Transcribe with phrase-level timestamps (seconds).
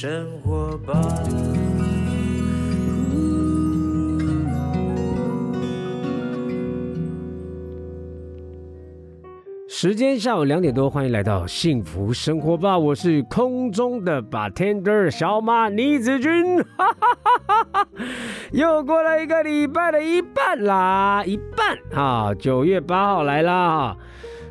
[0.00, 0.94] 生活吧。
[9.68, 12.78] 时间下午两点多，欢迎来到幸福生活吧！
[12.78, 17.88] 我是空中的 bartender 小马倪子君，哈哈哈哈哈
[18.52, 22.32] 又过了一个礼拜的一半啦，一半啊！
[22.34, 23.96] 九月八号来啦，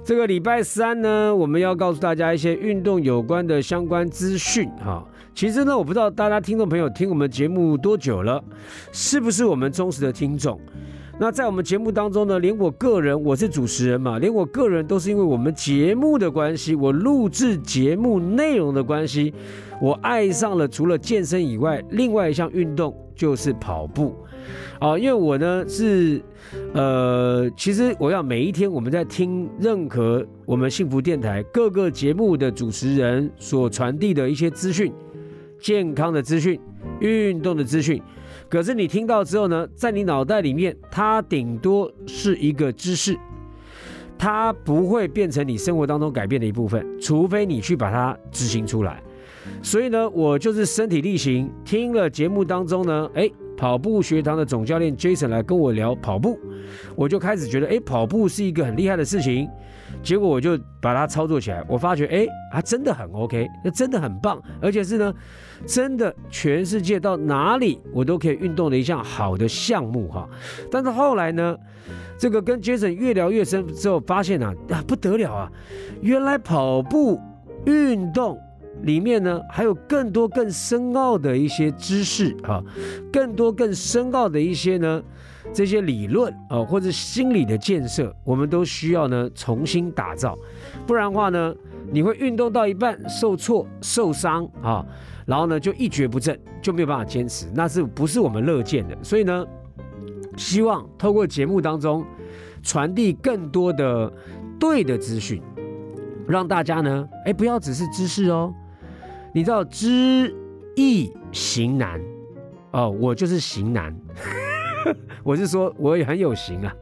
[0.07, 5.05] 这个礼拜三呢，我们要告诉大家一些运动有关的相关资讯哈。
[5.35, 8.41] 其实呢，我不知道大家听众朋友听我们节目多久了，
[8.93, 10.57] 是不是我们忠实的听众？
[11.20, 19.33] 那在我们节目当中呢，连我个人，我是主持人嘛，连我个人都是因为我们节目的关系，我录制节目内容的关系，
[19.81, 24.16] 我爱上了除了健身以外，另外一项运动就是跑步。
[24.80, 26.22] 啊，因为我呢是，
[26.73, 34.94] 呃，其实我要每一天我们在听任何我们幸福电台各个节目的主持人所传递的一些资讯，
[35.59, 36.59] 健康的资讯，
[37.00, 38.02] 运动的资讯。
[38.50, 43.18] 可是你听到之后呢，在你脑袋里面，它顶多是一个知识，
[44.18, 49.02] 它不会变成你生活当中改变的一部分，除非你去把它执行出来。
[49.62, 56.39] 所以呢，我就是身体力行，听了节目当中呢，哎，跑步学堂的总教练 Jason 来跟我聊跑步，
[56.95, 59.50] 我就开始觉得，哎，跑步是一个很厉害的事情。
[60.03, 65.13] 结果我就把它操作起来，我发觉，哎，它真的很 OK，那真的很棒，而且是呢，
[65.66, 70.30] 真的全世界到哪里我都可以运动的一项好的项目哈。
[70.69, 71.58] 但是后来呢，
[72.17, 75.52] 这个跟 Jason 越聊越深之后，发现啊，啊不得了啊，
[76.02, 77.19] 原来跑步
[77.66, 78.38] 运动
[78.83, 82.63] 里面呢，还有更多更深奥的一些知识啊，
[83.12, 85.01] 更多更深奥的一些呢。
[85.53, 90.38] 这些理论啊，或者心理的建设，我们都需要呢重新打造，
[90.85, 91.56] 不然的话呢，
[91.90, 94.85] 你会运动到一半受挫受伤啊，
[95.25, 98.97] 然后呢就一蹶不振，就没有办法坚持，那是不是我们乐见的？
[99.01, 99.46] 所以呢，
[100.35, 102.06] 希望透过节目当中
[102.62, 104.12] 传递更多的
[104.59, 105.41] 对的资讯，
[106.28, 108.53] 让大家呢，哎，不要只是知识哦，
[109.38, 110.36] 你知道知
[110.75, 112.02] 易行难
[112.72, 113.96] 哦，我就是行难。
[115.24, 116.75] 我是说，我也很有型啊，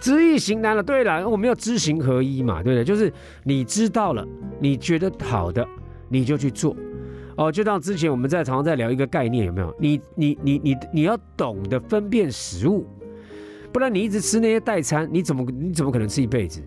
[0.00, 0.82] 知易行难了。
[0.82, 2.84] 对了，我们要知行合一嘛，对不对？
[2.84, 3.12] 就是
[3.44, 4.26] 你知道了，
[4.58, 5.64] 你觉得好的，
[6.08, 6.76] 你就去做。
[7.36, 9.72] 哦，就像之前我们在常常在聊一个概念，有没有？
[9.78, 12.84] 你你你你你要懂得分辨食物，
[13.72, 16.60] 不然你一直吃那些代餐，你怎么你怎么可能吃一辈子？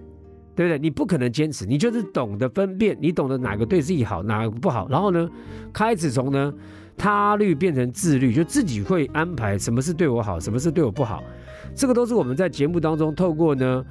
[0.59, 0.77] 对不对？
[0.77, 5.29] 你不可能坚持，你就是懂得分辨，你懂得哪个对自己好，哪个不好，然后呢，
[5.71, 6.53] 开始从呢。
[7.01, 11.23] 他律变成自律，就自己会安排什么是对我好，什么是对我不好。
[11.73, 13.85] 这个都是我们在节目当中透过呢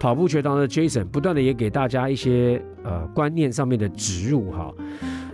[0.00, 4.72] 跑步学堂的 Jason 不断的也给大家一些呃观念上面的植入哈。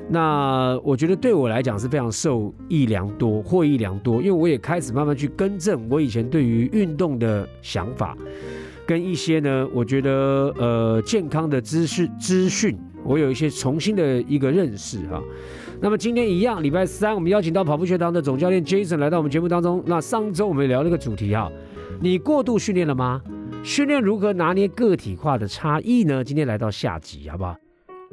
[0.08, 8.16] 那我觉得对我来讲是非常受益良多，获益良多，因为我也开始慢慢去更正我以前对于运动的想法，
[8.86, 10.10] 跟一些呢我觉得
[10.58, 15.22] 呃健康的资讯资讯，我有一些重新的一个认识哈。
[15.80, 19.82] 那么今天一样，礼拜三我们邀请到跑步学堂的总教练 Jason 来到我们节目当中。
[19.86, 21.50] 那上周我们聊了个主题哈，
[22.00, 23.20] 你过度训练了吗？
[23.64, 26.22] 训练如何拿捏个体化的差异呢？
[26.22, 27.56] 今天来到下集，好不好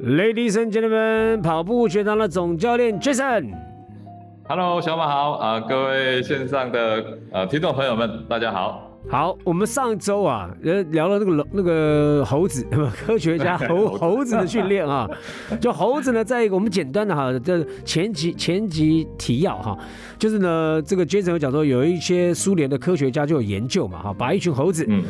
[0.00, 8.89] ？Ladies and gentlemen，跑步学堂的总教练 Jason，Hello，小马好啊，各位线上的呃听众朋友们，大家好。
[9.08, 15.08] 好，我们上周啊，呃，聊了那个那个猴子， 科学家猴猴子的训练啊，
[15.60, 19.76] 就猴子呢，在一个我们简单的哈，这前集前集提要哈，
[20.18, 25.02] 就是呢，这个 Jason 有讲说，有一些苏联的科学家就有研究嘛哈，把一群猴子，嗯，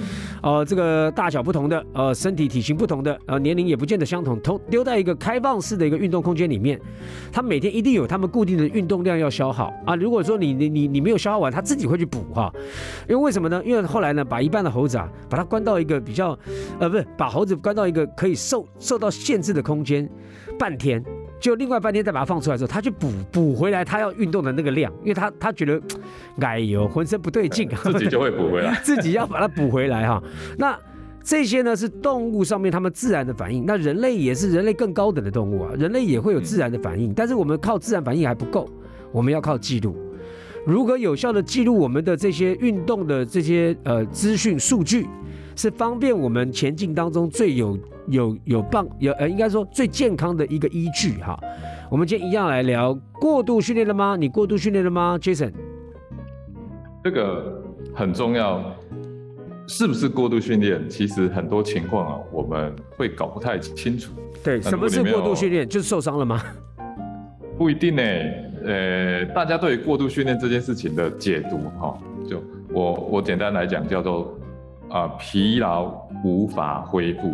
[0.43, 6.81] 呃，这个大小不同的，呃，身体体型不同的，呃，年龄也不见得相同，都丢在一个开放式的一个运动空间里面，
[7.33, 9.71] 他每天一定有他们固定的运动量要消耗。
[9.85, 12.51] 啊，如果说你你你你没有消耗完，他自己会去补哈，
[13.09, 13.61] 因为为什么呢？
[13.65, 16.39] 因为后来呢，把一半的猴子啊，把它关到一个比较，
[16.79, 20.09] 呃，不是，把猴子关到一个可以受受到限制的空间，
[20.59, 21.03] 半天，
[21.41, 25.81] 就另外半天再把它放出来之后，它去补补回来它要运动的那个量，因为它它觉得，
[26.41, 30.23] 哎呦，浑身不对劲， 自己就会补回来， 自己要把它补回来哈。
[30.59, 30.79] 那
[31.23, 38.69] 这些呢是动物上面它们自然的反应，那人类也是人类更高等的动物啊，人类也会有自然的反应，但是我们靠自然反应还不够，
[39.13, 39.97] 我们要靠记录。
[40.67, 45.09] 如何有效的记录我们的这些运动的这些呃资讯数据，
[45.57, 47.79] 是方便我们前进当中最有
[48.09, 51.39] 有有棒有呃应该说最健康的一个依据哈。
[51.91, 54.17] 我们今天一样来聊过度训练了吗？
[54.17, 55.53] 你过度训练了吗，Jason？
[57.03, 57.65] 这个
[57.95, 58.63] 很重要，
[59.67, 60.87] 是不是过度训练？
[60.89, 64.13] 其实很多情况啊，我们会搞不太清楚。
[64.45, 65.67] 对，什么是过度训练？
[65.67, 66.43] 就是受伤了吗？
[67.57, 68.03] 不一定呢。
[68.65, 71.97] 呃，大家对于过度训练这件事情的解读，哈，
[72.29, 72.43] 就
[72.73, 74.39] 我我简单来讲，叫做
[74.91, 75.93] 啊疲劳
[76.25, 77.33] 无法恢复，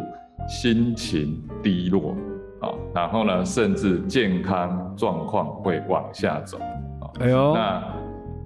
[0.48, 2.16] 心情低落
[2.60, 7.10] 啊，然后呢，甚至健康状况会往下走啊。
[7.20, 7.82] 哎呦，那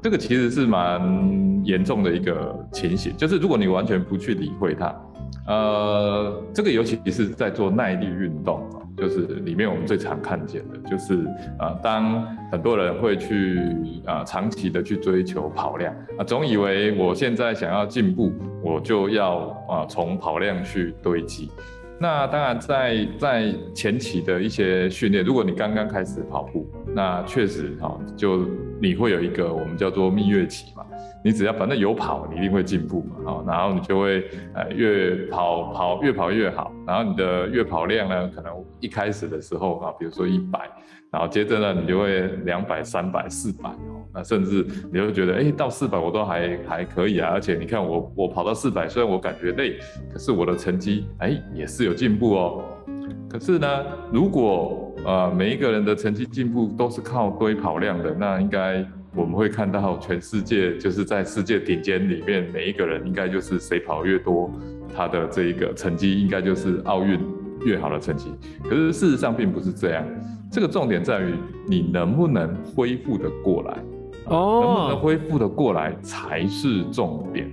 [0.02, 4.94] 这个其实是蛮严重的一个情形，就是如果你完全不去理会它，
[5.46, 11.26] 呃，这个尤其是在做耐力运动啊，就是里面我们最常看见的，就是
[11.58, 12.22] 啊，当
[12.52, 13.58] 很多人会去
[14.04, 18.32] 啊长期的去追求跑量啊，总以为我现在想要进步，
[18.62, 21.50] 我就要啊从跑量去堆积。
[21.98, 28.46] 那当然在在前期的一些训练，如果你刚刚开始跑步，那确实哈，就
[28.80, 30.72] 你会有一个我们叫做蜜月期。
[31.22, 34.24] 你只要反正有跑，你一定会进步嘛，好，然后你就会
[34.54, 40.60] 呃越跑跑越跑越好，然后你的越跑量呢，可能一开始的时候啊，比如说一百，
[41.10, 49.78] 然后接着呢，你就会两百、三百、四百哦，那甚至你会觉得，哎，到四百我都还还可以啊，而且你看我我跑到四百，虽然我感觉累，
[50.10, 52.64] 可是我的成绩哎也是有进步哦。
[53.28, 53.68] 可是呢，
[54.10, 58.82] 如果呃每一个人的成绩进步都是靠堆跑量的，那应该。
[59.12, 64.48] 我们会看到全世界就是在世界顶尖里面，每一个人应该就是谁跑越多，
[64.94, 67.18] 他的这一个成绩应该就是奥运
[67.64, 68.30] 越好的成绩。
[68.62, 70.06] 可是事实上并不是这样，
[70.50, 71.34] 这个重点在于
[71.66, 73.78] 你能不能恢复的过来，
[74.26, 77.50] 哦，能不能恢复的过来才是重点。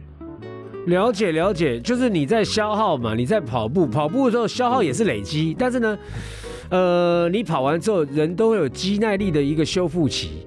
[0.85, 5.97] 了解了解，就是你在消耗嘛，你在跑步，跑步的时候消耗也是累积，但是呢，
[6.69, 10.45] 呃，你跑完之后人都会有肌耐力的一个修复期。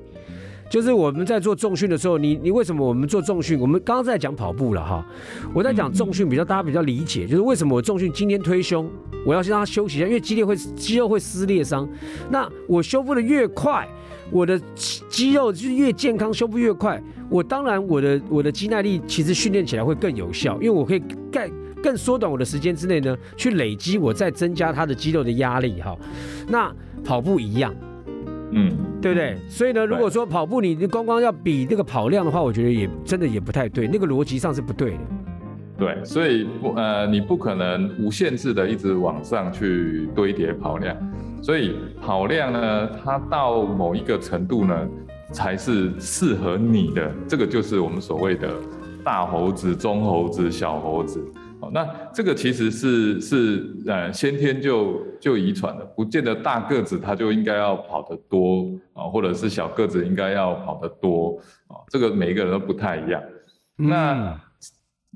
[0.71, 3.59] 就是我们在做重训的时候，你你为什么我们做重训？
[3.59, 5.05] 我们刚刚在讲跑步了哈，
[5.53, 8.89] 我在讲重训比较大家比较理解，就是为什么我重训今天推胸，
[9.27, 11.89] 我要先让它休息一下，因为肌裂会肌肉会撕裂伤。
[12.31, 13.85] 那我修复的越快，
[14.31, 21.03] 我的肌肉就越健康，修复越快，我当然我的我的肌耐力其实训练起来会更有效，因为我可以
[21.33, 21.51] 更
[21.83, 25.99] 更缩短我的时间之内呢，去累积我再增加它的肌肉的压力哈。
[26.47, 26.73] 那
[27.05, 27.75] 跑步一样。
[28.53, 28.71] 嗯，
[29.01, 29.37] 对不对？
[29.49, 34.99] 所以呢，如果说跑步你光光要比那个跑量的话，我觉得也真的也不太对，那个逻辑上是不对的。
[35.79, 40.95] 对，所以不呃，你不可能无限制的一直往上去堆叠跑量，
[41.41, 44.89] 所以跑量呢，它到某一个程度呢，
[45.33, 47.11] 才是适合你的。
[47.27, 48.51] 这个就是我们所谓的
[49.03, 51.19] 大猴子、中猴子、小猴子。
[51.61, 61.39] 哦，那这个其实是是呃先天就就遗传的，不见得大个子他就应该要跑得多啊，或者是小个子应该要跑得多
[61.69, 63.23] 啊，这个每一个人都不太一样。
[63.77, 64.41] 那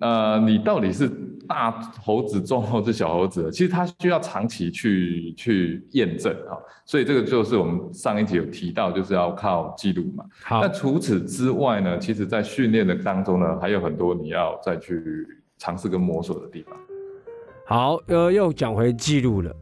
[0.00, 1.10] 呃，你到底是
[1.48, 1.70] 大
[2.02, 3.50] 猴子、中猴子、小猴子？
[3.50, 6.54] 其实它需要长期去去验证啊，
[6.84, 10.24] 所以这个就是我们上一集有提到，就是要靠记录嘛。
[10.42, 15.26] 好，那除此之外呢，其实在训练的当中呢，还有很多你要再去。
[15.56, 16.76] 尝试跟摸索的地方。
[17.64, 19.54] 好，呃，又讲回记录了。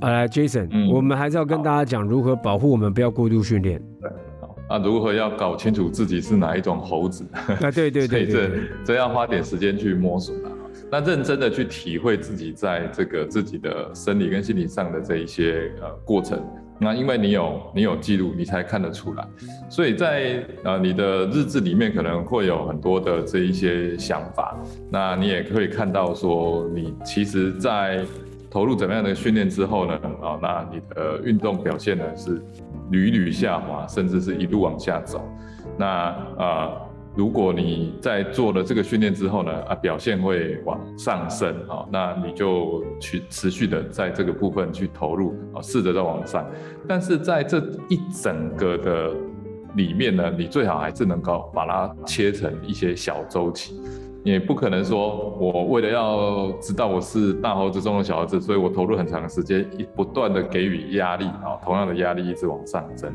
[0.00, 3.80] 来，Jason，我们还是要跟大家讲如何保护我们不要过度训练。
[4.00, 7.24] 对，好，那如何要搞清楚自己是哪一种猴子？
[7.34, 8.50] 啊，对对 对，这
[8.84, 10.50] 这要花点时间去摸索的。
[10.90, 16.42] 那认真的去体会自己在这个自己的生理跟心理上的这一些呃过程。
[16.82, 19.24] 那因为你有你有记录，你才看得出来，
[19.68, 24.58] 所以在呃你的日志里面可能会有很多的这一些想法，
[24.90, 28.02] 那你也可以看到说你其实，在
[28.50, 32.42] 投入怎么样的训练之后呢，啊，那你的运动表现呢是
[32.90, 35.22] 屡屡下滑，甚至是一路往下走，
[35.78, 35.86] 那
[36.38, 36.72] 啊。
[37.16, 46.48] 如果你在做了这个训练之后呢，啊，表现会往上升啊，那你就去持续的在这个部分去投入啊，试着再往上。
[46.86, 49.12] 但是在这一整个的
[49.74, 53.82] 里面呢，你最好还是能够把它切成一些小周期，
[54.22, 63.12] 也不可能说我为了要知道我是大猴子中的小猴子，所以我投入很长的时间，一不断的给予压力啊，同样的压力一直往上增。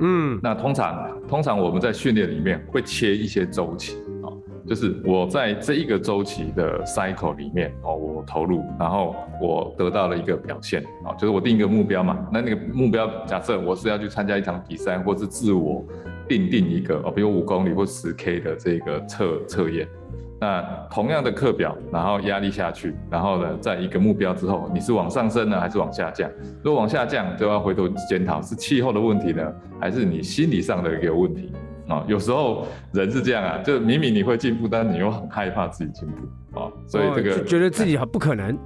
[0.00, 4.30] 嗯，那通常通常我们在训练里面会切一些周期啊，
[4.66, 15.84] 就是我在这一个周期的 cycle 里面哦，我投入，然后我得到了一个表现啊，就是我定一个目标嘛，那那个目标假设我是要去参加一场比赛，或是自我
[16.28, 19.88] 定定一个哦，比如五公里或十 K 的这个测测验。
[20.40, 26.30] 那同样的课表，然后压力下去，然后呢，在一个目标之后，你是往上升呢，还是往下降？
[26.62, 31.50] 如果往下降，就要回头检讨是气候的问题呢，还是你心理上的一个问题
[31.88, 32.04] 啊？
[32.06, 38.58] 有时候人是这样啊，就明明你会进步，但你又很害怕自己进步啊，所以这个觉得自己很不可能。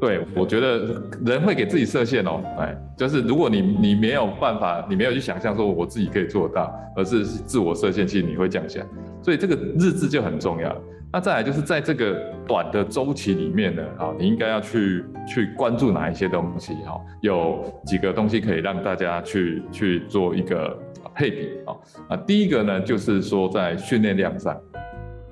[0.00, 8.86] 对，我觉得人会给自己设限哦，哎，就是如果你你没有办法，你没有去想象说我自己可以做到，而是自我设限，其实你会降下来。
[9.22, 10.76] 所以这个日志就很重要。
[11.10, 12.14] 那再来就是在这个
[12.46, 16.74] 短的周期里面呢，啊，你应该要去去关注哪一些东西？
[16.84, 20.76] 哈，有几个东西可以让大家去去做一个
[21.14, 21.72] 配比啊
[22.08, 24.60] 啊，第一个呢就是说在训练量上，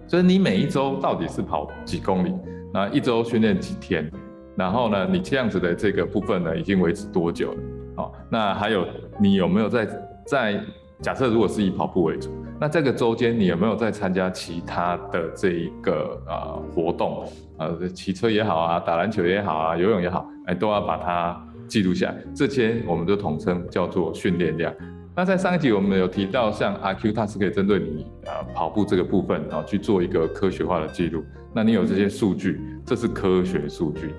[0.06, 2.32] 就是你每一周到底是跑几公里，
[2.72, 4.08] 那一周训练几天？
[4.56, 7.58] 然后呢，你这样子的这个部分呢，已经维持多久了？
[7.96, 8.86] 好，那还有
[9.20, 9.88] 你有没有在
[10.26, 10.60] 在
[11.00, 12.30] 假设如果是以跑步为主，
[12.60, 17.26] 那这个周间你有没有在参加其他的这一个呃活动？
[17.58, 22.16] 呃，骑车也好啊，打篮球也好啊，游泳也好，哎，都要把它记录下来。
[22.34, 24.72] 这些我们都统称叫做训练量。
[25.14, 31.22] 那在上一集我们有提到，像阿 Q 它是可以针对你啊跑步这个部分啊去做一个科学化的记录。
[31.54, 34.14] 那你有这些数据，这是科学数据。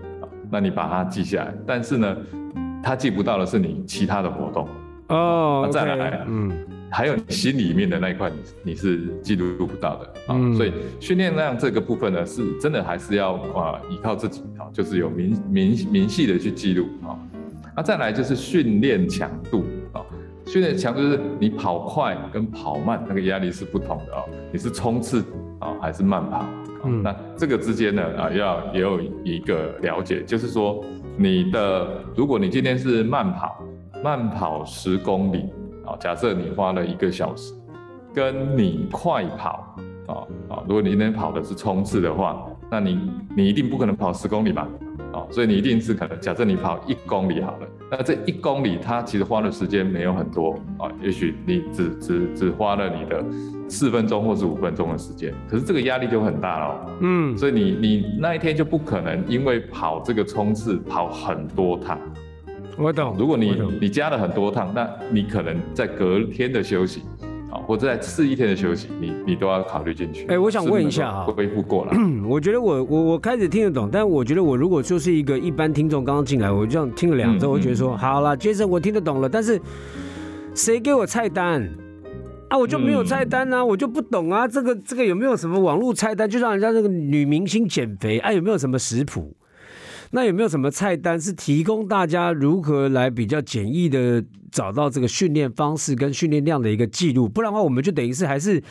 [0.49, 2.17] 那你把它记下来，但是呢，
[2.81, 4.67] 他记不到的是你其他的活动
[5.09, 5.69] 哦。
[5.71, 6.51] 再来，嗯，
[6.91, 10.35] 还有你心里面的那一块，你你是记录不到的啊。
[10.55, 17.17] 所以训练量这个部分呢，是真的还是要啊依靠自己啊，就是有明明明细的去记录啊。
[17.75, 20.01] 那再来就是训练强度啊，
[20.45, 24.23] 训练强度就是你跑快跟跑慢那个压力是不同的哦。
[24.51, 25.25] 你是冲刺
[25.59, 26.45] 啊还是慢跑？
[26.85, 30.83] 嗯，那这个之间呢，啊，要也有一个了解，就是说，
[31.17, 33.63] 你的如果你今天是慢跑，
[34.03, 35.45] 慢跑十公里，
[35.85, 37.53] 啊，假设你花了一个小时，
[38.13, 39.75] 跟你快跑，
[40.07, 40.13] 啊
[40.49, 42.99] 啊，如果你今天跑的是冲刺的话，那你
[43.35, 44.67] 你一定不可能跑十公里吧？
[45.13, 53.23] 啊，所以你一定是可能，假设你跑一公里好了，那这一公里它其实花的时间没有很多啊，也许你只只只花了你的
[53.69, 61.99] 四分钟或是五分钟的时间，可是这个压力就很大了，嗯，所以你你那一天就不可能因为跑这个冲刺跑很多趟，
[62.79, 67.03] 我懂，如果你你加了很多趟，那你可能在隔天的休息。
[67.65, 70.25] 或者在次一天的休息，你你都要考虑进去。
[70.27, 71.93] 哎，我想问一下啊，恢复过了？
[72.27, 79.59] 我觉得我我我开始听得懂，但我觉得我如果就是一个一般听众，刚刚进来，我这样听了两周，我觉得说好了，杰森，我听得懂了，但是
[80.53, 81.69] 谁给我菜单
[82.49, 82.57] 啊？
[82.57, 84.47] 我就没有菜单啊，我就不懂啊。
[84.47, 86.29] 这个这个有没有什么网络菜单？
[86.29, 89.35] 就像人家这个女明星减肥，哎，有没有什么食谱？
[90.15, 97.27] 那有没有什么菜单是提供大家如何来比较简易的找到这个训练方式跟训练量的一个记录？
[97.27, 98.63] 不然的话，我们就等于是还是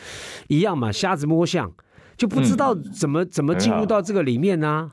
[0.47, 1.69] 一样嘛，瞎子摸象，
[2.15, 4.89] 就不知道怎么怎么进入到这个里面呢？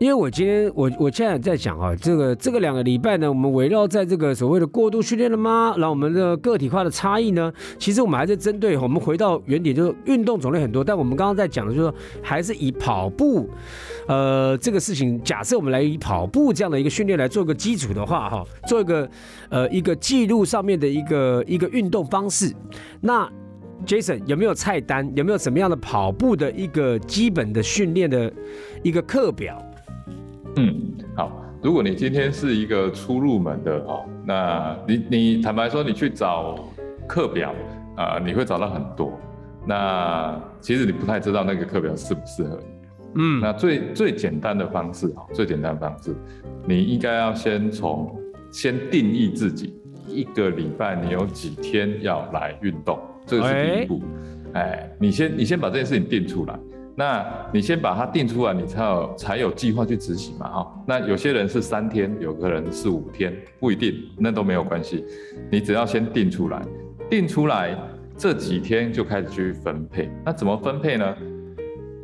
[0.00, 5.74] 因为我今天我我现在在讲啊，这个这个两个礼拜呢，我们围绕在这个所谓的过度训练了吗？
[5.76, 13.46] 然后我们的个体化的差异呢，其实我们还是针对我们回到原点，就是运动种类很多，但我们刚刚在讲的就是说，还是以跑步，
[14.08, 19.06] 呃，这个事情，假设我们来以跑步这样的一个训练来做个基础的话，哈，做一个
[19.50, 22.50] 呃一个记录上面的一个一个运动方式。
[23.02, 23.30] 那
[23.84, 25.12] Jason 有没有菜单？
[25.14, 28.32] 有没有什么样的跑步的一个基本的训练的
[28.82, 29.62] 一个课表？
[30.56, 31.44] 嗯，好。
[31.62, 36.54] 如果你今天是一个初入门的哦，那你你坦白说，你去找
[37.06, 37.54] 课表
[37.96, 39.12] 啊，你会找到很多。
[39.66, 42.64] 那其实你不太知道那个课表适不适合你。
[43.16, 46.16] 嗯，那最最简单的方式啊，最简单的方式，
[46.66, 48.18] 你应该要先从
[48.50, 49.78] 先定义自己
[50.08, 54.00] 一个礼拜你有几天要来运动，这个是第一步。
[54.54, 56.58] 哎，你先你先把这件事情定出来。
[57.00, 60.84] 那你先把它定出来，你才有才有计划去执行嘛，哈。
[60.86, 65.06] 那有些人是三天，有个人是五天，不一定，那都没有关系。
[65.50, 66.60] 你只要先定出来，
[67.08, 67.74] 定出来
[68.18, 70.10] 这几天就开始去分配。
[70.26, 71.16] 那怎么分配呢？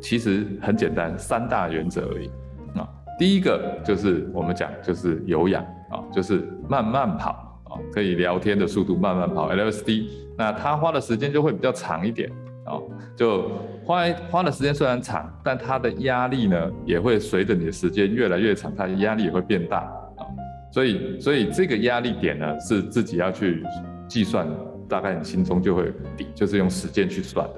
[0.01, 2.27] 其实很简单，三大原则而已
[2.75, 2.89] 啊。
[3.19, 12.31] 第一个就是我们讲就是有氧啊，就是慢慢跑啊，可以聊天的速度慢慢跑 LSD，那它花的时间就会比较长一点。
[12.67, 12.83] 哦，
[13.15, 13.49] 就
[13.83, 19.79] 花花的时间虽然长，但它的压力呢也会随着你的时间越来越长，它的压力也会变大
[20.17, 20.27] 啊。
[20.71, 23.63] 所以，所以这个压力点呢是自己要去
[24.07, 24.47] 计算，
[24.87, 27.53] 大概你心中就会底，就是用时间去算的。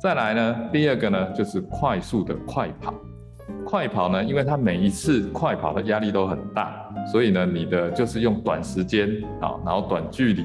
[0.00, 2.94] 再来呢，第二个呢就是快速的快跑。
[3.64, 9.08] 快跑呢，因为它每一次快跑的压力都很大，所以呢，你的就是用短时间
[9.40, 10.44] 啊，然后短距离。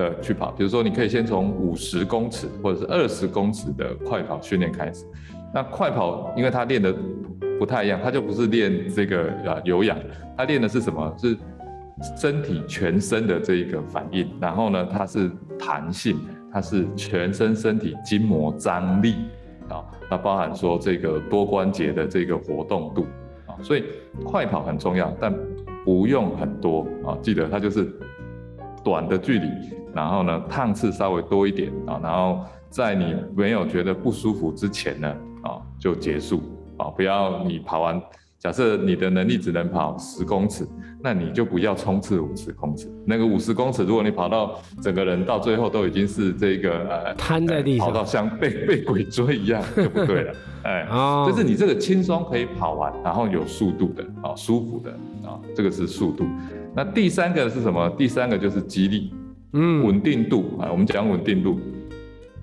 [0.00, 5.04] 的去跑，比如说你可以先从五十公尺或者是二十公尺的快跑训练开始。
[5.52, 6.94] 那快跑，因为它练的
[7.58, 9.98] 不太一样，它就不是练这个啊有氧，
[10.36, 11.14] 它练的是什么？
[11.18, 11.36] 是
[12.16, 14.26] 身体全身的这一个反应。
[14.40, 16.18] 然后呢，它是弹性，
[16.52, 19.16] 它是全身身体筋膜张力
[19.68, 23.06] 啊，那包含说这个多关节的这个活动度
[23.46, 23.52] 啊。
[23.60, 23.84] 所以
[24.24, 25.34] 快跑很重要，但
[25.84, 27.92] 不用很多啊，记得它就是
[28.84, 29.48] 短的距离，
[29.94, 35.08] 然后呢趟次稍微多一点啊，然后在你没有觉得不舒服之前呢
[35.42, 36.42] 啊就结束
[36.76, 38.00] 啊，不要你跑完。
[38.38, 40.66] 假设你的能力只能跑十公尺，
[41.02, 42.90] 那你就不要冲刺五十公尺。
[43.04, 50.32] 那个五十公尺，如果你跑到整个人到最后都已经是这个呃瘫在地上，跑到像被被鬼追一样就不对了。
[50.64, 50.88] 哎，
[51.26, 54.90] 就是你这个轻松可以跑完，然后有速度的啊，舒服的
[55.28, 56.24] 啊，这个是速度。
[56.74, 57.90] 那第三个是什么？
[57.90, 59.12] 第三个就是肌力，
[59.52, 60.68] 嗯，稳定度啊。
[60.70, 61.58] 我们讲稳定度，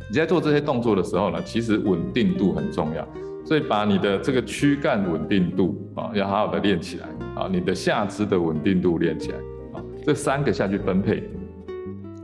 [0.10, 3.08] 你在做这些动作的时候呢，其实稳定度很重要。
[3.46, 9.38] 所以把你的这个躯干稳定度啊，要好好的练起来啊，你的下肢的稳定度练起来
[9.74, 11.24] 啊，这三个下去分配，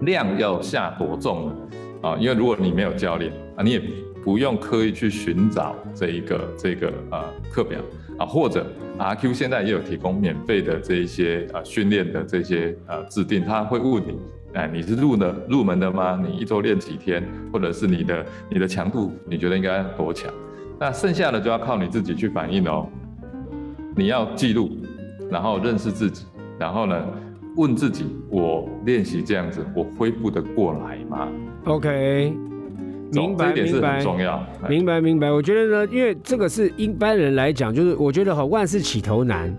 [0.01, 1.55] 量要下多重呢？
[2.01, 3.81] 啊，因为如果你没有教练啊，你也
[4.21, 7.79] 不用刻意去寻找这一个这个呃课表
[8.17, 8.67] 啊，或者
[8.99, 14.19] RQ 现在也有提供免费的这一些呃训练的这些呃制定，他会问你，
[14.53, 16.21] 哎，你是入的入门的吗？
[16.23, 17.27] 你一周练几天？
[17.51, 20.31] 或者是你的你的强度，你觉得应该多强？
[20.79, 22.87] 那剩下的就要靠你自己去反应哦。
[23.95, 24.69] 你要记录，
[25.29, 26.25] 然后认识自己，
[26.59, 27.03] 然后呢，
[27.55, 31.27] 问自己：我练习这样子，我恢复得过来吗
[31.65, 32.35] ？OK，
[33.11, 34.43] 明白明白，重要。
[34.69, 35.31] 明白明白。
[35.31, 39.55] 我觉得呢，因为这个是一般人来讲，就是我觉得哈，万事起头难。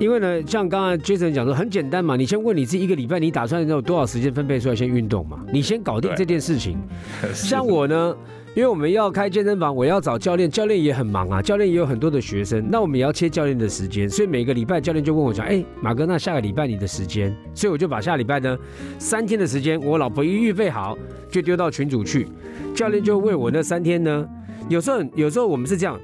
[0.00, 5.44] 因为呢，像刚刚 Jason 讲说，很简单嘛，你先问你自己，一个礼拜你打算有多少时间分配出来先运动嘛？
[5.52, 6.78] 你先搞定这件事情。
[7.32, 8.16] 像我呢。
[8.52, 18.58] 因为我们要开健身房，我要找教练，教练也很忙啊，教练也有很多的学生，那我们也要切教练的时间，所以每个礼拜教练就问我讲，哎，马哥，那下个礼拜你的时间，所以我就把下礼拜呢
[18.98, 20.98] 三天的时间，我老婆一预备好，
[21.30, 22.26] 就丢到群组去，
[22.74, 24.28] 教练就为我那三天呢，
[24.68, 25.96] 有时候有时候我们是这样，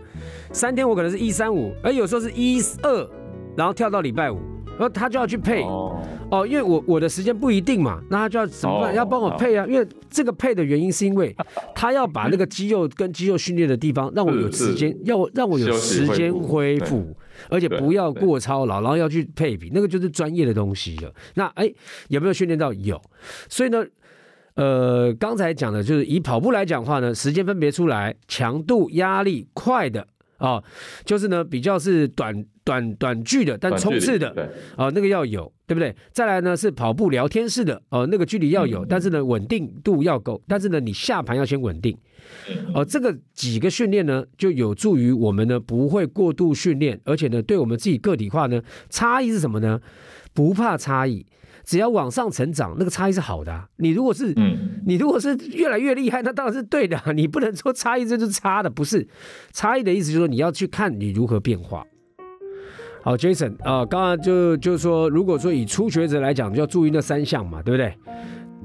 [0.52, 3.10] 三天我可能是一三五，而有时候是一二，
[3.56, 4.38] 然后跳到礼拜五。
[4.78, 5.98] 然后他就要去配哦，
[6.30, 8.94] 哦，因为我我的时间不一定嘛，那他就要怎么办？
[8.94, 11.34] 要帮我配啊，因为这个配的原因是因为
[11.74, 17.16] 他要把那个肌肉跟肌肉训练的地方让我有时间，要让我有时间恢复，
[17.48, 21.10] 而且不要过操劳，然后要去配比，那个就是专业的东西了。
[21.36, 21.72] 那哎，
[22.08, 22.70] 有没有训练到？
[22.74, 23.00] 有，
[23.48, 23.82] 所以呢，
[24.56, 30.06] 呃，刚才讲的就是以跑步来讲话呢，时间分别出来，强度、压力、快的。
[30.38, 30.62] 啊，
[31.04, 35.94] 就是呢，比较是短短短距的，但冲刺的，啊，那个要有，对不对？
[36.12, 41.96] 再来呢是跑步聊天式的，哦，那个距离要有，但是呢稳定度要够，但是呢你下盘要先稳定，
[42.74, 49.80] 哦，这个几个训练呢就有助于我们呢不会过度训练，而且呢对我们自己个体化呢差异是什么呢？
[50.34, 51.24] 不怕差异。
[51.66, 53.68] 只要往上成长，那个差异是好的。
[53.78, 56.96] 你如果是，嗯，你如果是越来越厉害，那当然是对的。
[57.12, 59.06] 你不能说差异这就是差的，不是。
[59.52, 61.84] 差异的意思就是说你要去看你如何变化。
[63.02, 67.94] 好，Jason 啊，刚刚就就是说，如果说以初学者来讲，就要注意那三项嘛，对不对？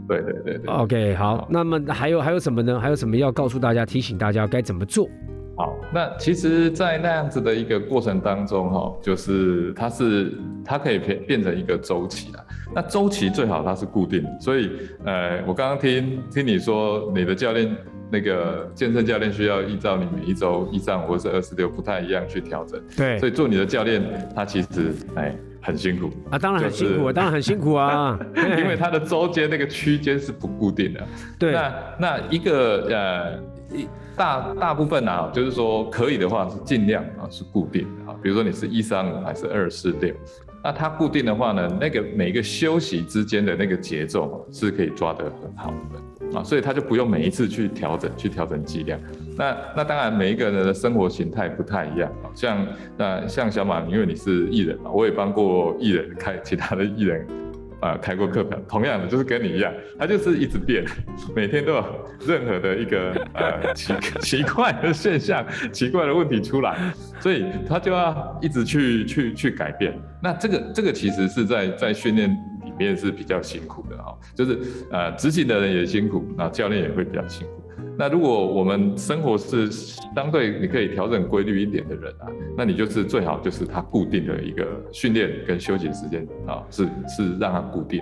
[0.08, 0.72] 对对对对。
[0.72, 2.80] OK，好，那么还有还有什么呢？
[2.80, 5.10] 还有什么要告诉大家、提醒大家该怎么做？
[5.58, 10.34] 好，那其实，在那样子的一个过程当中，哈，就是它是
[10.64, 12.46] 它可以变变成一个周期啊。
[12.74, 14.72] 那周期最好它是固定，所以，
[15.06, 17.76] 呃，我刚刚听听你说，你的教练
[18.10, 22.82] 那个健身教练需要依照你每一周一三五或是二四六不太一样去调整。
[22.96, 24.02] 对，所以做你的教练，
[24.36, 28.20] 他其实哎很辛苦啊，当然很辛苦， 当然很辛苦啊，
[28.58, 31.04] 因为他的周间那个区间是不固定的。
[31.38, 33.88] 对，那那一个呃一。
[34.14, 40.14] 大大部分啊，就是说可以的话是尽量啊是固定的啊，比如说你是一三五还是二四六，
[40.64, 49.00] 那它固定的话呢，那个每一个休息之间的那个节奏是可以抓得很好的啊，所以他就不用每一次去调整去调整剂量。
[49.36, 57.28] 那那当然每一个人的生活形态不太一样，像那像小马，因为你是艺人嘛，我也帮过艺人开其他的艺人。
[57.82, 60.86] 啊，开过课表，同样的就是跟你一样，他就是一直变，
[61.36, 61.84] 每天都有
[62.26, 69.94] 任何的一个呃奇 奇怪的现象、奇怪的问题出来，所以他就要一直去去去改变。
[70.22, 72.30] 那这个这个其实是在在训练
[72.64, 74.60] 里面是比较辛苦的哈，就是
[74.92, 77.61] 呃执行的人也辛苦，那教练也会比较辛苦。
[77.98, 82.28] 那如果我们生活是相对你可以调整规律一点的人啊，
[82.58, 88.02] 那你就是最好就是他固定的一个训练跟休息时间啊，是是让他固定。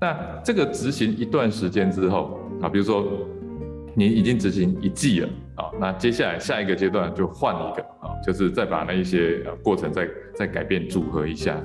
[0.00, 3.06] 那这个执行一段时间之后啊，比如说
[3.94, 11.60] 你已经执行一季了啊，那接下来下一个阶段就换一个啊，就是再把那一些过程再再改变组合一下。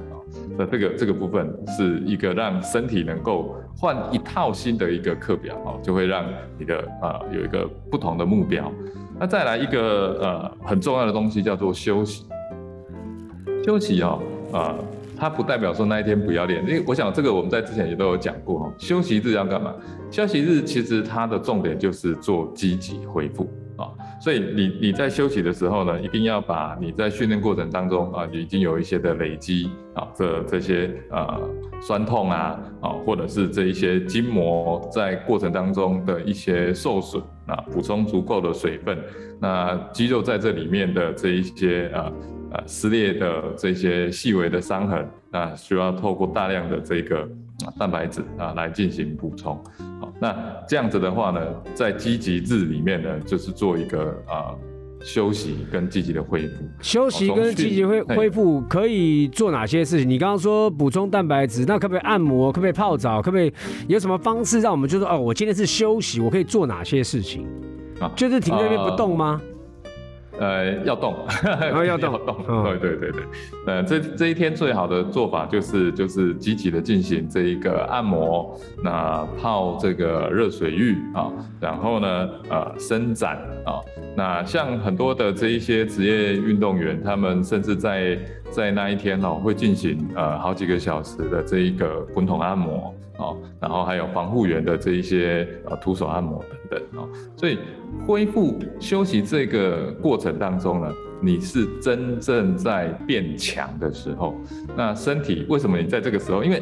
[0.58, 6.26] 那这个这个部分是一个让身体能够换一套新的一个课表哦，就会让
[6.58, 8.72] 你的呃有一个不同的目标。
[9.20, 12.26] 那再来一个呃很重要的东西叫做休息。
[13.66, 14.76] 休息哦，啊、
[15.16, 18.74] 它不代表说那一天不要练，因为我想这个我们在之前也都有讲过哦。
[18.78, 19.74] 休息日要干嘛？
[20.12, 23.48] 休息日其实它的重点就是做积极恢复、
[24.24, 31.42] 所以你你在休息的时候呢，一定要把你在训练过程当中啊，已经有一些的累积啊，这这些呃
[31.82, 38.98] 酸痛啊啊，或者是这一些筋膜在过程当中的一些受损啊，补充足够的水分，
[39.42, 42.14] 那肌肉在这里面的这一些呃
[42.54, 47.28] 呃撕裂的这些细微的伤痕，那需要透过大量的这个
[47.66, 49.56] 啊蛋白质啊来进行补充。
[50.00, 50.36] 好，那
[50.68, 51.42] 这样子的话呢，
[51.74, 54.56] 在积极日里面呢，就是做一个啊、
[55.02, 56.56] 休息跟积极的恢复。
[56.82, 60.10] 休息跟积极恢恢复可以做哪些事情？
[60.10, 62.52] 你刚刚说补充蛋白质，那可不可以按摩？
[62.52, 63.22] 可不可以泡澡？
[63.22, 63.54] 可不可以
[63.88, 67.48] 有什么方式让我们就说哦，我今天是休息，我可以做哪些事情？
[68.00, 69.40] 啊就是停在那边不动吗？
[69.42, 69.53] 呃，
[70.84, 71.16] 要动，
[71.86, 73.24] 要动要动，嗯对对对对。
[73.66, 83.80] 呃，这这一天最好的做法就是就是积极的进行这一个按摩，那泡这个热水浴啊，然后呢，呃，伸展啊。
[84.16, 88.18] 那像很多的这一些职业运动员，他们甚至在
[88.54, 97.10] 在那一天哦，会进行呃好几个小时的这一个滚筒按摩哦，然后还有防护员的这一些呃徒手按摩等等哦。
[97.36, 97.58] 所以
[98.06, 104.36] 恢复休息这个过程当中呢，你是真正在变强的时候。
[104.78, 106.44] 那身体为什么你在这个时候？
[106.44, 106.62] 因为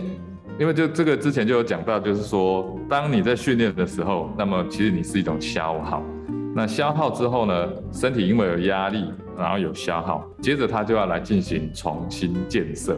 [0.60, 6.04] 因为就这个之前就有讲到，就是说，当你在训练的时候，那么其实你是一种消耗。
[6.54, 9.06] 那消耗之后呢，身体因为有压力，
[9.38, 12.98] 然后有消耗，接着它就要来进行重新建设。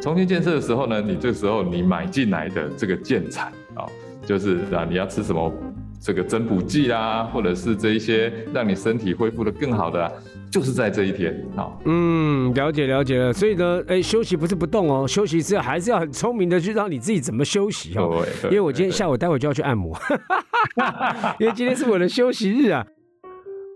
[0.00, 3.84] 重新建设的时候呢，你这时候你买进来的这个建材啊、
[4.24, 5.52] 就是啊你要吃什么
[6.00, 10.10] 这个增补剂啊，或者是这一些让你身体恢复的更好的、啊，
[10.50, 11.68] 就是在这一天啊。
[11.84, 13.32] 嗯，了解了解了。
[13.32, 18.24] 所以呢，哎，休息不是不动哦，休息是还是要很聪明的去让你自己怎么休息哦。
[18.44, 19.94] 因为我今天下午待会就要去按摩，
[21.38, 22.86] 因为今天是我的休息日啊。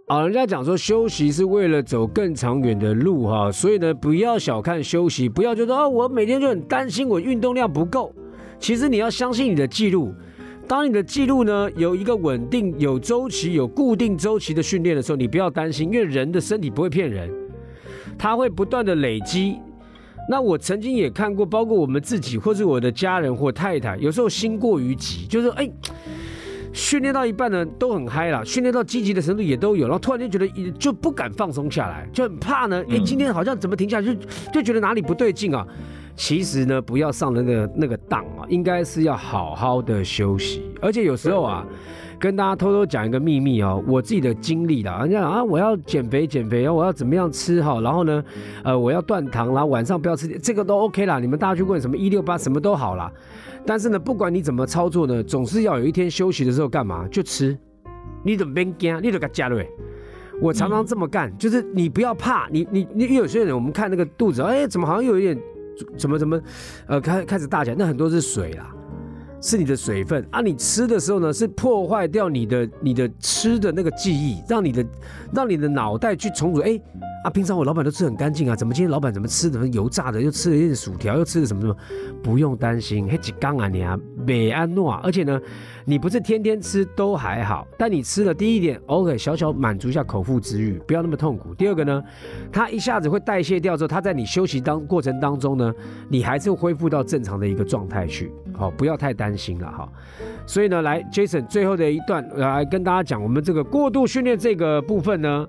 [0.06, 8.12] 啊，人家讲说休息是为了走更长远的路哈，所以呢，不要小看休息，不要觉得哦，我每天就很担心我运动量不够。
[8.58, 10.12] 其实你要相信你的记录，
[10.68, 17.30] 当你的记录呢有一个稳定、有周期、有固定周期的训练的时候，你不要担心，因为人的身体不会骗人，
[18.18, 19.56] 它会不断的累积。
[20.28, 25.70] 那我曾经也看过，包括我们自己或是我的家人或太太，有时候心过于急，就是哎。
[26.74, 32.82] 训练到一半呢，都很嗨了，训练到积极的程度也都有，然后突然间觉得就不敢放松下来，就很怕呢。
[32.88, 34.14] 哎、嗯今天好像怎么停下来，就
[34.52, 35.64] 就觉得哪里不对劲啊。
[36.16, 40.62] 其实呢，不要上那个那个当啊，应该是要好好的休息。
[40.80, 41.66] 而且有时候啊，
[42.20, 48.24] 跟大家偷偷讲一个秘密哦，我自己的经历啦，人家啊，我要减肥减肥，我要怎么样吃哈，然后呢，
[48.62, 51.18] 呃，我要断糖啦，晚上不要吃，这个都 OK 啦。
[51.18, 53.10] 你们大家去问什么一六八什么都好啦。
[53.66, 57.08] 但是呢，不管你怎么操作呢，总是要有一天休息的时候干嘛？
[57.08, 57.58] 就吃，
[58.22, 59.68] 你怎么别惊，你都给加对。
[60.40, 65.38] 我常常这么干，就是你不要怕，你你你，有些人我们看那个肚子，哎，怎么好像又有一点，
[65.96, 66.40] 怎么怎么，
[66.86, 68.70] 呃，开开始大起来，那很多是水啦，
[69.40, 70.40] 是你的水分啊。
[70.40, 74.86] 你吃的时候呢，是破坏掉你的你的吃的那个记忆，让你的
[75.32, 76.80] 让你的脑袋去重组，哎。
[77.24, 81.74] 啊，平常我老板都吃很干净啊，怎么今天老板怎么吃的油炸的，又吃了一点薯条，又吃了什么什么？
[82.22, 85.40] 不用担心，嘿，几缸啊你啊，美安诺啊，而且呢，
[85.86, 91.54] 你不是天天吃都还好，但你吃了第一点，OK，小小满足一下口腹之欲，不要那么痛苦。
[91.54, 92.02] 第二个呢，
[92.52, 95.72] 它一下子会代谢掉之后，它在你休息当过程当中呢，
[96.10, 99.88] 你还是恢复到正常的一个状态去，好、不要太担心了哈。
[100.46, 105.46] 所以呢，来 Jason 最后的一段来跟大家讲，我们这个过度训练这个部分呢。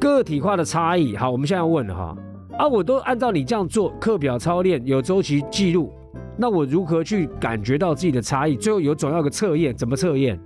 [0.00, 2.16] 个体化的差异，好，我们现在要问了哈，
[2.58, 5.92] 啊，我都按照你这样做，课表操练有周期记录，
[6.36, 8.56] 那我如何去感觉到自己的差异？
[8.56, 10.36] 最后有总要个测验，怎么测验？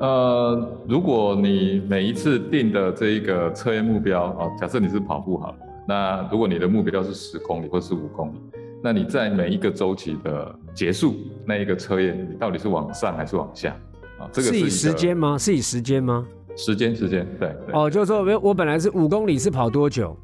[0.00, 8.40] 呃，如果你每一次定的这一个测验目标哦，假设你是跑步好了，那如果你的目标是十公里或是五公里，
[8.82, 13.70] 那你在每一个周期的结束那一个测验，你到底是往上还是往下
[14.18, 14.28] 啊？
[14.32, 15.36] 这个是以时间吗？
[15.36, 16.26] 是以时间吗？
[16.56, 17.74] 时间时间，对对。
[17.74, 20.16] 哦，就是说我我本来是五公里是跑多久？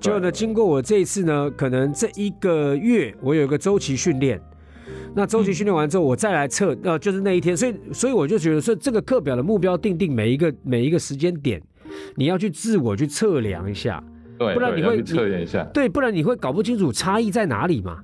[0.00, 4.40] 结果呢，经过我这一次呢，可能这一个月我有一个周期训练，
[5.14, 11.62] 那周期训练完之后，我再来测，呃，就是那一天，所以所以我就觉得说，这个课表的目标定定每一个每一个时间点，
[12.16, 14.02] 你要去自我去测量一下，
[14.46, 15.64] 对，不然你会测验一下。
[15.72, 17.98] 对，不然你会搞不清楚差异在哪里嘛。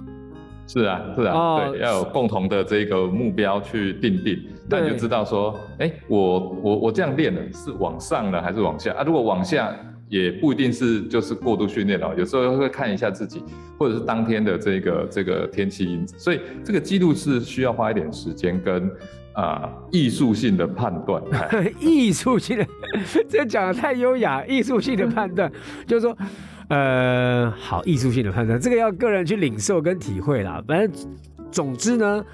[0.66, 9.02] 是啊，是啊，哦对，要有共同的这个目标去定定，那你就知道说，哎，我我我这样练了是往上呢还是往下啊？
[9.02, 9.74] 如果往下，
[10.10, 13.42] 也不一定是就是过度训练了，有时候会看一下自己，
[13.78, 18.90] 或者是当天的这个这个天气因子，所以这个记录是需要花一点时间跟
[19.38, 21.22] 啊艺术性的判断。
[21.78, 22.66] 艺术性的，
[23.30, 25.50] 这讲的太优雅，艺术性的判断
[25.86, 26.16] 就是说，
[26.68, 30.62] 呃，好，艺术性的判断，这个要个人去领受跟体会啦。
[30.66, 30.90] 反正
[31.52, 32.24] 总之呢，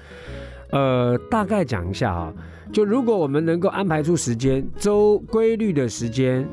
[0.71, 2.33] 呃，大概讲一下啊，
[2.71, 6.47] 就如果我们能够安排出时间，周规律的时间。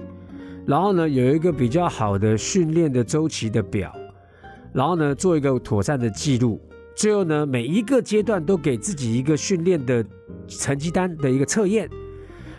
[0.64, 3.92] 然后呢，有一个比较好的训练的周期的表，
[4.72, 6.60] 然后呢，做一个妥善的记录，
[6.94, 10.04] 最后呢，每一个阶段都给自己一个训练的
[10.46, 11.88] 成绩单的一个测验，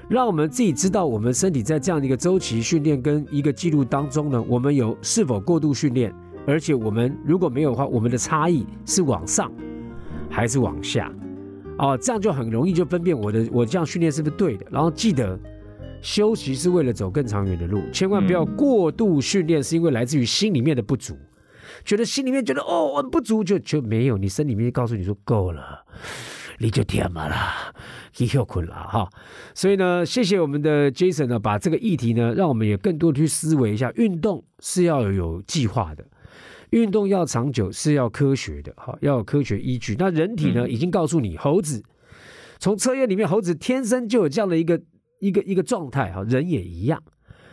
[0.10, 6.14] 让我们自己知道我们身体在这样的一个周期训练跟一个记录当中呢，我们有是否过度训练，
[6.46, 9.52] 而且我们如果没有的话，我们的差异是往上
[10.30, 11.12] 还是往下，
[11.78, 15.40] 哦，这样就很容易就分辨我的我这样训练是不是对的，然后记得。
[16.02, 21.16] 休息是为了走更长远的路，千万不要过度训练，是因为来自于心里面的不足，
[21.84, 25.86] 觉得心里面觉得哦我不足就就没有，你身里面告诉你说够了，
[26.60, 27.74] 你就天嘛啦，
[28.18, 29.10] 你又困了哈。
[29.54, 36.06] 所以呢，谢谢我们的 Jason 呢，把这个议题呢，让我们也更多的去思维一下，运动是要有计划的，
[36.72, 39.96] 运动要长久是要科学的哈，要有科学依据。
[39.98, 41.84] 那人体呢，已经告诉你，猴子
[42.60, 44.82] 从测验里面，猴子天生就有这样的一个。
[45.20, 47.02] 一个一个状态哈，人也一样，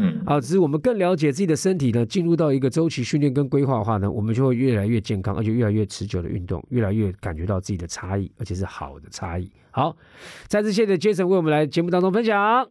[0.03, 9.51] 嗯，啊，只是我们更了解自己的身体呢，进入到一个周期训练跟规划的话呢，我们就会越来越健康，而且越来越持久的运动，越来越感觉到自己的差异，而且是好的差异。
[9.71, 9.95] 好，
[10.47, 12.71] 再次谢谢杰森为我们来节目当中分享。